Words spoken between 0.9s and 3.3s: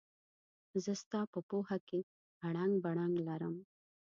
ستا په پوهه کې اړنګ بړنګ